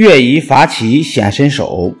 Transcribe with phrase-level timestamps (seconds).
[0.00, 1.94] 乐毅伐齐显身手。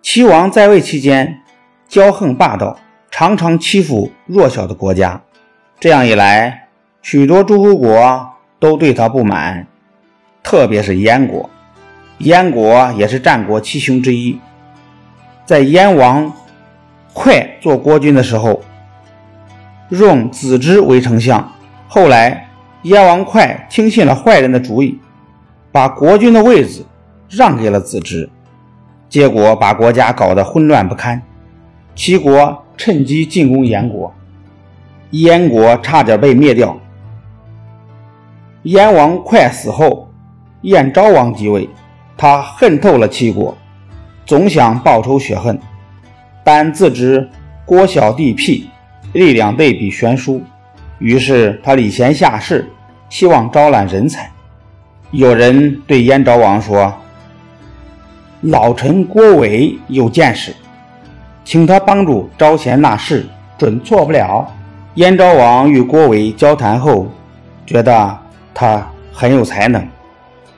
[0.00, 1.42] 齐王在位期间
[1.90, 2.78] 骄横霸道，
[3.10, 5.20] 常常欺负弱小的国家。
[5.78, 6.68] 这样一来，
[7.02, 9.66] 许多诸侯国都对他不满，
[10.42, 11.50] 特别是燕国。
[12.20, 14.40] 燕国也是战国七雄之一。
[15.44, 16.32] 在燕王
[17.12, 18.62] 哙做国君的时候，
[19.90, 21.52] 用子之为丞相。
[21.88, 22.48] 后来，
[22.84, 24.98] 燕王哙听信了坏人的主意。
[25.74, 26.86] 把国君的位子
[27.28, 28.30] 让给了子之，
[29.08, 31.20] 结果把国家搞得混乱不堪。
[31.96, 34.14] 齐国趁机进攻燕国，
[35.10, 36.78] 燕国差点被灭掉。
[38.62, 40.08] 燕王哙死后，
[40.60, 41.68] 燕昭王即位，
[42.16, 43.58] 他恨透了齐国，
[44.24, 45.58] 总想报仇雪恨，
[46.44, 47.28] 但自知
[47.64, 48.70] 国小地僻，
[49.12, 50.40] 力量对比悬殊，
[51.00, 52.70] 于是他礼贤下士，
[53.08, 54.30] 希望招揽人才。
[55.16, 56.92] 有人对燕昭王说
[58.42, 60.52] ：“老臣郭伟有见识，
[61.44, 63.24] 请他帮助招贤纳士，
[63.56, 64.44] 准错不了。”
[64.94, 67.06] 燕昭王与郭伟交谈后，
[67.64, 68.18] 觉得
[68.52, 69.86] 他很有才能，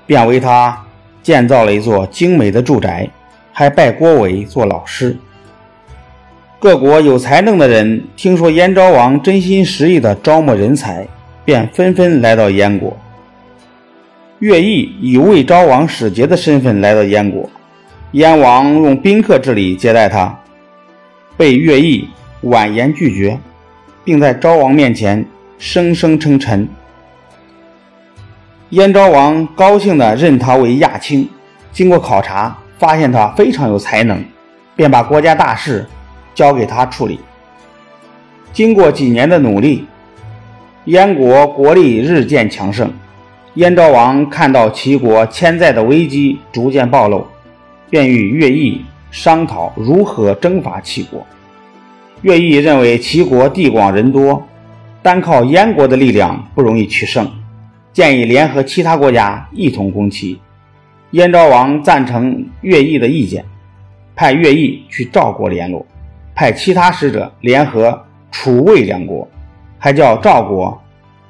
[0.07, 0.83] 便为他
[1.23, 3.07] 建造了一座精美的住宅，
[3.53, 5.15] 还拜郭伟做老师。
[6.59, 11.07] 各国有才能的人听说燕昭王真心实意地招募人才，
[11.45, 12.97] 便纷纷来到燕国。
[14.47, 17.51] 乐毅以魏昭王使节的身份来到燕国，
[18.13, 20.39] 燕王用宾客之礼接待他，
[21.37, 22.09] 被乐毅
[22.43, 23.41] 婉言拒绝，
[24.05, 25.27] 并在昭王面前
[25.59, 26.69] 声声称臣。
[28.71, 31.29] 燕昭王高兴地任他为亚卿，
[31.73, 34.25] 经过考察，发现他非常有才能，
[34.77, 35.85] 便把国家大事
[36.37, 37.19] 交给他处理。
[38.53, 39.85] 经过几年的努力，
[40.85, 42.89] 燕国国力日渐强盛。
[43.57, 47.27] 燕昭王看到齐国潜在的危机逐渐暴露，
[47.89, 51.27] 便与乐毅商讨如何征伐齐国。
[52.21, 54.47] 乐毅认为齐国地广人多，
[55.03, 57.27] 单靠燕国的力量不容易取胜，
[57.95, 60.39] 建议联合其他国家一同攻齐。
[61.13, 63.43] 燕昭王赞成乐毅的意见，
[64.15, 65.87] 派乐毅去赵国联络，
[66.35, 69.27] 派其他使者联合楚魏两国，
[69.79, 70.79] 还叫赵国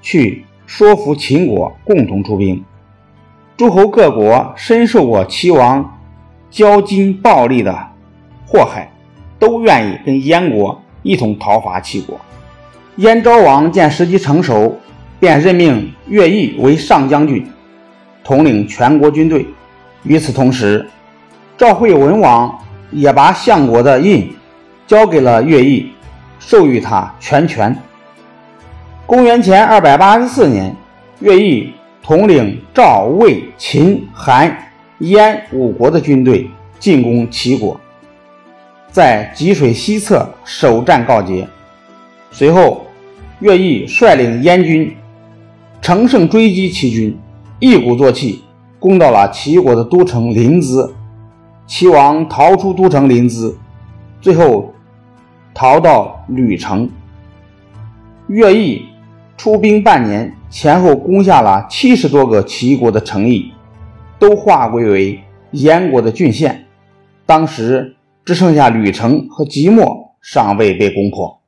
[0.03, 0.45] 去。
[0.67, 2.63] 说服秦国共同出兵，
[3.57, 5.99] 诸侯各国深受过齐王
[6.51, 7.73] 骄矜暴力的
[8.45, 8.91] 祸害，
[9.39, 12.21] 都愿意跟燕国一同讨伐齐国。
[12.97, 14.77] 燕昭王见时机成熟，
[15.21, 17.47] 便任命乐毅为上将军，
[18.25, 19.47] 统领全国军队。
[20.03, 20.89] 与此同时，
[21.57, 22.59] 赵惠文王
[22.91, 24.35] 也把相国的印
[24.87, 25.91] 交给了乐毅，
[26.41, 27.77] 授予他全权。
[29.07, 30.75] 公元前二百八十四年，
[31.21, 31.73] 乐毅
[32.03, 34.53] 统领赵、魏、秦、韩、
[34.99, 36.51] 燕五国的军队
[36.81, 37.81] 进攻齐国，
[38.91, 41.47] 在济水西侧首战告捷。
[42.33, 42.85] 随后，
[43.39, 44.93] 乐毅率领燕军
[45.81, 47.17] 乘胜追击齐军，
[47.61, 48.43] 一鼓作气
[48.81, 50.91] 攻到了齐国的都城临淄。
[51.65, 53.55] 齐王逃出都城临淄，
[54.21, 54.75] 最后
[55.55, 56.91] 逃到吕城。
[58.27, 58.85] 乐毅。
[59.37, 63.53] 出兵半年，前后攻下了七十多个齐国的城邑，
[64.19, 65.21] 都划归为
[65.53, 66.65] 燕国的郡县。
[67.27, 71.41] 当时只剩下吕城和即墨尚未被攻破。